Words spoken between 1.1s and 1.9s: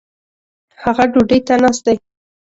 ډوډي ته ناست